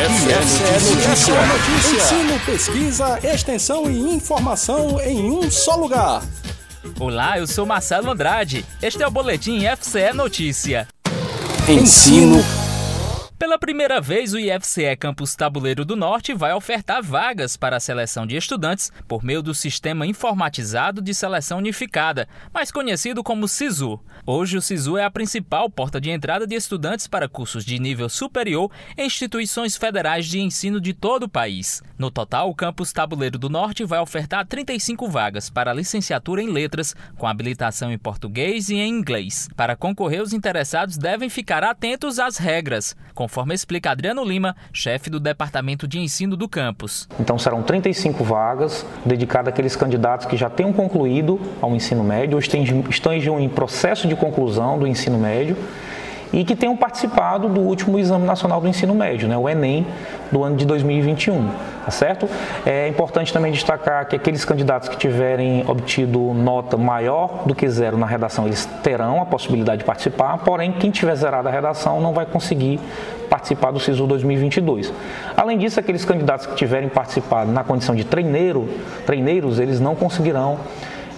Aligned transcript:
IFCE 0.00 0.94
Notícia. 0.94 1.46
Notícia. 1.46 2.16
Ensino, 2.16 2.40
pesquisa, 2.46 3.18
extensão 3.22 3.90
e 3.90 4.14
informação 4.14 4.98
em 5.02 5.30
um 5.30 5.50
só 5.50 5.76
lugar. 5.76 6.22
Olá, 6.98 7.38
eu 7.38 7.46
sou 7.46 7.66
Marcelo 7.66 8.10
Andrade. 8.10 8.64
Este 8.80 9.02
é 9.02 9.06
o 9.06 9.10
Boletim 9.10 9.58
IFCE 9.58 10.14
Notícia. 10.14 10.88
Ensino, 11.68 12.42
Pela 13.40 13.58
primeira 13.58 14.02
vez, 14.02 14.34
o 14.34 14.38
IFCE 14.38 14.94
Campus 14.98 15.34
Tabuleiro 15.34 15.82
do 15.82 15.96
Norte 15.96 16.34
vai 16.34 16.52
ofertar 16.52 17.02
vagas 17.02 17.56
para 17.56 17.78
a 17.78 17.80
seleção 17.80 18.26
de 18.26 18.36
estudantes 18.36 18.92
por 19.08 19.24
meio 19.24 19.42
do 19.42 19.54
Sistema 19.54 20.06
Informatizado 20.06 21.00
de 21.00 21.14
Seleção 21.14 21.56
Unificada, 21.56 22.28
mais 22.52 22.70
conhecido 22.70 23.24
como 23.24 23.48
SISU. 23.48 23.98
Hoje, 24.26 24.58
o 24.58 24.60
SISU 24.60 24.98
é 24.98 25.04
a 25.04 25.10
principal 25.10 25.70
porta 25.70 25.98
de 25.98 26.10
entrada 26.10 26.46
de 26.46 26.54
estudantes 26.54 27.06
para 27.06 27.30
cursos 27.30 27.64
de 27.64 27.78
nível 27.78 28.10
superior 28.10 28.70
em 28.94 29.06
instituições 29.06 29.74
federais 29.74 30.26
de 30.26 30.38
ensino 30.38 30.78
de 30.78 30.92
todo 30.92 31.22
o 31.22 31.28
país. 31.28 31.82
No 31.96 32.10
total, 32.10 32.50
o 32.50 32.54
Campus 32.54 32.92
Tabuleiro 32.92 33.38
do 33.38 33.48
Norte 33.48 33.84
vai 33.84 34.00
ofertar 34.00 34.46
35 34.46 35.08
vagas 35.08 35.48
para 35.48 35.72
licenciatura 35.72 36.42
em 36.42 36.50
Letras, 36.50 36.94
com 37.16 37.26
habilitação 37.26 37.90
em 37.90 37.96
português 37.96 38.68
e 38.68 38.74
em 38.74 38.90
inglês. 38.90 39.48
Para 39.56 39.74
concorrer, 39.74 40.20
os 40.20 40.34
interessados 40.34 40.98
devem 40.98 41.30
ficar 41.30 41.64
atentos 41.64 42.18
às 42.18 42.36
regras, 42.36 42.94
conforme 43.30 43.54
explica 43.54 43.92
Adriano 43.92 44.24
Lima, 44.24 44.56
chefe 44.72 45.08
do 45.08 45.20
Departamento 45.20 45.86
de 45.86 46.00
Ensino 46.00 46.36
do 46.36 46.48
campus. 46.48 47.08
Então 47.20 47.38
serão 47.38 47.62
35 47.62 48.24
vagas 48.24 48.84
dedicadas 49.06 49.52
àqueles 49.52 49.76
candidatos 49.76 50.26
que 50.26 50.36
já 50.36 50.50
tenham 50.50 50.72
concluído 50.72 51.40
ao 51.62 51.72
ensino 51.76 52.02
médio 52.02 52.34
ou 52.34 52.40
estejam 52.40 53.38
em 53.38 53.48
processo 53.48 54.08
de 54.08 54.16
conclusão 54.16 54.80
do 54.80 54.84
ensino 54.84 55.16
médio 55.16 55.56
e 56.32 56.44
que 56.44 56.56
tenham 56.56 56.76
participado 56.76 57.48
do 57.48 57.60
último 57.60 58.00
Exame 58.00 58.26
Nacional 58.26 58.60
do 58.60 58.66
Ensino 58.66 58.94
Médio, 58.96 59.28
né, 59.28 59.36
o 59.36 59.48
Enem, 59.48 59.86
do 60.30 60.42
ano 60.42 60.56
de 60.56 60.64
2021, 60.64 61.50
tá 61.84 61.90
certo? 61.90 62.28
É 62.64 62.88
importante 62.88 63.32
também 63.32 63.52
destacar 63.52 64.06
que 64.06 64.16
aqueles 64.16 64.44
candidatos 64.44 64.88
que 64.88 64.96
tiverem 64.96 65.64
obtido 65.68 66.18
nota 66.34 66.76
maior 66.76 67.42
do 67.46 67.54
que 67.54 67.68
zero 67.68 67.96
na 67.96 68.06
redação, 68.06 68.46
eles 68.46 68.66
terão 68.82 69.20
a 69.20 69.26
possibilidade 69.26 69.78
de 69.78 69.84
participar, 69.84 70.38
porém, 70.38 70.72
quem 70.72 70.90
tiver 70.90 71.14
zerado 71.14 71.48
a 71.48 71.50
redação 71.50 72.00
não 72.00 72.12
vai 72.12 72.26
conseguir 72.26 72.80
participar 73.28 73.70
do 73.70 73.78
SISU 73.78 74.06
2022. 74.06 74.92
Além 75.36 75.56
disso, 75.56 75.78
aqueles 75.78 76.04
candidatos 76.04 76.46
que 76.46 76.56
tiverem 76.56 76.88
participado 76.88 77.52
na 77.52 77.62
condição 77.62 77.94
de 77.94 78.04
treineiro, 78.04 78.68
treineiros, 79.06 79.60
eles 79.60 79.78
não 79.78 79.94
conseguirão 79.94 80.58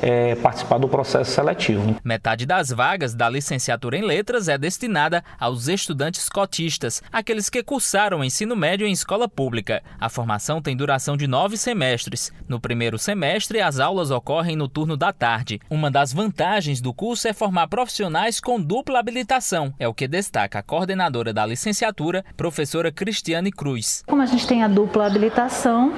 é, 0.02 0.34
participar 0.34 0.78
do 0.78 0.88
processo 0.88 1.30
seletivo. 1.30 1.96
Metade 2.04 2.44
das 2.44 2.70
vagas 2.70 3.14
da 3.14 3.28
licenciatura 3.30 3.96
em 3.96 4.02
letras 4.02 4.48
é 4.48 4.58
destinada 4.58 5.22
aos 5.38 5.68
estudantes 5.68 6.28
cotistas, 6.28 7.00
aqueles 7.12 7.48
que 7.48 7.62
cursaram 7.62 8.20
o 8.20 8.24
ensino 8.24 8.56
médio 8.56 8.86
em 8.86 8.92
escola 8.92 9.28
pública. 9.28 9.82
A 10.00 10.08
formação 10.08 10.60
tem 10.60 10.76
duração 10.76 11.16
de 11.16 11.28
nove 11.28 11.56
semestres. 11.56 12.32
No 12.48 12.60
primeiro 12.60 12.98
semestre, 12.98 13.60
as 13.60 13.78
aulas 13.78 14.10
ocorrem 14.10 14.56
no 14.56 14.68
turno 14.68 14.96
da 14.96 15.12
tarde. 15.12 15.60
Uma 15.70 15.90
das 15.90 16.12
vantagens 16.12 16.80
do 16.80 16.92
curso 16.92 17.28
é 17.28 17.32
formar 17.32 17.68
profissionais 17.68 18.40
com 18.40 18.60
dupla 18.60 18.98
habilitação, 18.98 19.72
é 19.78 19.86
o 19.86 19.94
que 19.94 20.08
destaca 20.08 20.58
a 20.58 20.62
coordenadora 20.62 21.32
da 21.32 21.46
licenciatura, 21.46 22.24
professora 22.36 22.90
Cristiane 22.90 23.52
Cruz. 23.52 24.02
Como 24.06 24.20
a 24.20 24.26
gente 24.26 24.46
tem 24.46 24.64
a 24.64 24.68
dupla 24.68 25.06
habilitação, 25.06 25.92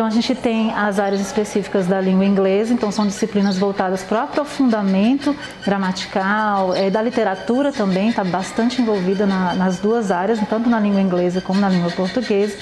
então 0.00 0.08
a 0.08 0.10
gente 0.10 0.34
tem 0.34 0.72
as 0.72 0.98
áreas 0.98 1.20
específicas 1.20 1.86
da 1.86 2.00
língua 2.00 2.24
inglesa, 2.24 2.72
então 2.72 2.90
são 2.90 3.06
disciplinas 3.06 3.58
voltadas 3.58 4.02
para 4.02 4.20
o 4.20 4.24
aprofundamento 4.24 5.36
gramatical, 5.62 6.74
é, 6.74 6.88
da 6.88 7.02
literatura 7.02 7.70
também, 7.70 8.08
está 8.08 8.24
bastante 8.24 8.80
envolvida 8.80 9.26
na, 9.26 9.54
nas 9.54 9.78
duas 9.78 10.10
áreas, 10.10 10.40
tanto 10.48 10.70
na 10.70 10.80
língua 10.80 11.02
inglesa 11.02 11.42
como 11.42 11.60
na 11.60 11.68
língua 11.68 11.90
portuguesa. 11.90 12.56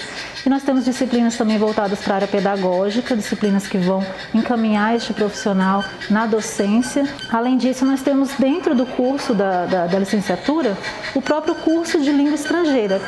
E 0.45 0.51
nós 0.51 0.65
temos 0.65 0.85
disciplinas 0.85 1.37
também 1.37 1.59
voltadas 1.59 2.01
para 2.01 2.15
a 2.15 2.17
área 2.17 2.27
pedagógica, 2.27 3.15
disciplinas 3.15 3.69
que 3.69 3.79
vão 3.79 4.05
encaminhar 4.35 4.97
este 4.97 5.13
profissional 5.13 5.85
na 6.11 6.27
docência. 6.27 7.05
Além 7.31 7.57
disso, 7.57 7.85
nós 7.85 8.03
temos 8.03 8.31
dentro 8.33 8.75
do 8.75 8.85
curso 8.85 9.33
da, 9.33 9.65
da, 9.65 9.87
da 9.87 9.99
licenciatura 10.01 10.77
o 11.15 11.23
próprio 11.23 11.55
curso 11.55 12.01
de 12.01 12.11
língua 12.11 12.35
estrangeira, 12.35 13.01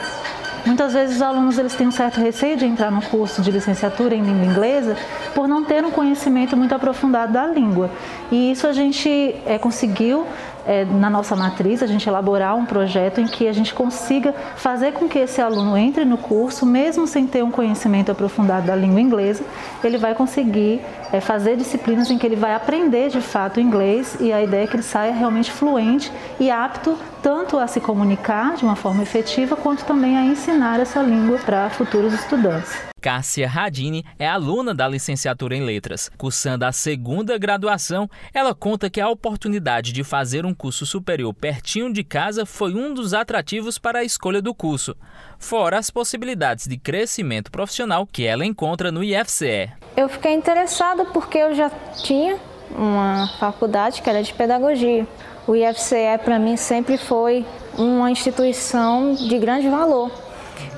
Muitas 0.67 0.93
vezes 0.93 1.17
os 1.17 1.23
alunos 1.23 1.59
eles 1.59 1.75
têm 1.75 1.89
um 1.89 1.93
certo 1.93 2.21
receio 2.21 2.57
de 2.57 2.67
entrar 2.67 2.91
no 2.91 3.03
curso 3.03 3.41
de 3.41 3.51
licenciatura 3.51 4.15
em 4.15 4.23
língua 4.23 4.45
inglesa 4.45 4.97
por 5.35 5.49
não 5.49 5.65
ter 5.65 5.85
um 5.85 5.91
conhecimento 5.91 6.57
muito 6.57 6.75
aprofundado 6.75 7.33
da 7.33 7.47
língua. 7.47 7.91
E 8.31 8.53
isso 8.53 8.67
a 8.67 8.73
gente 8.73 9.35
é, 9.47 9.59
conseguiu 9.59 10.27
é, 10.67 10.85
na 10.85 11.09
nossa 11.09 11.35
matriz, 11.35 11.83
a 11.83 11.87
gente 11.87 12.09
elaborar 12.09 12.57
um 12.57 12.65
projeto 12.65 13.21
em 13.21 13.27
que 13.27 13.49
a 13.49 13.53
gente 13.53 13.73
consiga 13.73 14.35
fazer 14.57 14.93
com 14.93 15.09
que 15.09 15.19
esse 15.19 15.41
aluno 15.41 15.77
entre 15.77 16.05
no 16.05 16.19
curso, 16.19 16.67
mesmo 16.67 17.07
sem 17.07 17.27
ter 17.27 17.43
um 17.43 17.51
conhecimento 17.51 18.13
aprofundado 18.13 18.67
da 18.67 18.77
língua 18.77 19.01
inglesa, 19.01 19.43
ele 19.87 19.99
vai 19.99 20.15
conseguir 20.15 20.81
é, 21.13 21.21
fazer 21.21 21.57
disciplinas 21.57 22.11
em 22.11 22.19
que 22.19 22.27
ele 22.27 22.37
vai 22.37 22.55
aprender 22.55 23.09
de 23.09 23.21
fato 23.21 23.61
inglês 23.61 24.17
e 24.21 24.33
a 24.33 24.43
ideia 24.43 24.65
é 24.65 24.67
que 24.67 24.77
ele 24.77 24.83
saia 24.83 25.13
realmente 25.13 25.51
fluente 25.51 26.13
e 26.39 26.51
apto 26.51 26.99
tanto 27.23 27.59
a 27.59 27.67
se 27.67 27.81
comunicar 27.81 28.57
de 28.57 28.65
uma 28.65 28.77
forma 28.77 29.03
efetiva, 29.03 29.57
quanto 29.57 29.85
também 29.85 30.17
a 30.17 30.25
ensinar 30.25 30.81
essa 30.81 31.01
língua 31.03 31.39
para 31.39 31.69
futuros 31.71 32.13
estudantes. 32.15 32.91
Cássia 33.01 33.49
Radini 33.49 34.05
é 34.19 34.29
aluna 34.29 34.75
da 34.75 34.87
licenciatura 34.87 35.57
em 35.57 35.65
Letras. 35.65 36.11
Cursando 36.19 36.67
a 36.67 36.73
segunda 36.73 37.39
graduação, 37.39 38.09
ela 38.35 38.55
conta 38.55 38.91
que 38.91 39.01
a 39.01 39.09
oportunidade 39.09 39.93
de 39.93 40.05
fazer 40.05 40.45
um 40.45 40.53
curso 40.53 40.85
superior 40.85 41.33
pertinho 41.33 41.93
de 41.93 42.05
casa 42.05 42.45
foi 42.45 42.75
um 42.75 42.93
dos 42.93 43.15
atrativos 43.15 43.79
para 43.79 44.01
a 44.01 44.05
escolha 44.05 44.43
do 44.43 44.55
curso, 44.55 44.95
fora 45.39 45.79
as 45.79 45.91
possibilidades 45.91 46.67
de 46.67 46.77
crescimento 46.77 47.51
profissional 47.51 48.07
que 48.07 48.27
ela 48.27 48.45
encontra 48.45 48.93
no 48.93 49.03
IFCE. 49.03 49.73
Eu 49.97 50.09
fiquei 50.09 50.35
interessada 50.35 51.07
porque 51.07 51.39
eu 51.39 51.55
já 51.55 51.71
tinha 52.03 52.39
uma 52.71 53.29
faculdade 53.39 54.03
que 54.03 54.11
era 54.11 54.23
de 54.23 54.33
pedagogia. 54.35 55.07
O 55.47 55.57
IFCE 55.57 56.19
para 56.23 56.39
mim 56.39 56.57
sempre 56.57 56.99
foi 56.99 57.45
uma 57.77 58.11
instituição 58.11 59.15
de 59.15 59.39
grande 59.39 59.69
valor. 59.69 60.11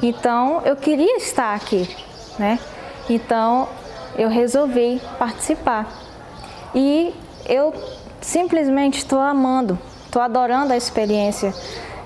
Então 0.02 0.62
eu 0.64 0.76
queria 0.76 1.16
estar 1.16 1.54
aqui, 1.54 1.88
né? 2.38 2.58
Então 3.08 3.68
eu 4.16 4.28
resolvi 4.28 5.00
participar. 5.18 5.88
E 6.74 7.14
eu 7.46 7.74
simplesmente 8.20 8.98
estou 8.98 9.20
amando, 9.20 9.78
estou 10.04 10.22
adorando 10.22 10.72
a 10.72 10.76
experiência 10.76 11.54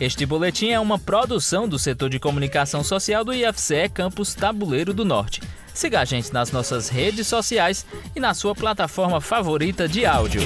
Este 0.00 0.26
boletim 0.26 0.70
é 0.70 0.80
uma 0.80 0.98
produção 0.98 1.68
do 1.68 1.78
setor 1.78 2.10
de 2.10 2.18
comunicação 2.18 2.82
social 2.82 3.24
do 3.24 3.32
IFCE 3.32 3.88
Campus 3.88 4.34
Tabuleiro 4.34 4.92
do 4.92 5.04
Norte. 5.04 5.40
Siga 5.74 6.00
a 6.00 6.04
gente 6.04 6.32
nas 6.32 6.52
nossas 6.52 6.88
redes 6.88 7.26
sociais 7.26 7.84
e 8.14 8.20
na 8.20 8.32
sua 8.32 8.54
plataforma 8.54 9.20
favorita 9.20 9.88
de 9.88 10.06
áudio. 10.06 10.42